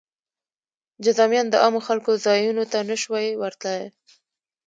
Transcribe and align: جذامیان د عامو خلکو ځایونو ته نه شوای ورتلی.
جذامیان 1.03 1.47
د 1.49 1.55
عامو 1.63 1.79
خلکو 1.87 2.11
ځایونو 2.25 2.63
ته 2.71 2.79
نه 2.89 2.95
شوای 3.01 3.27
ورتلی. 3.41 3.83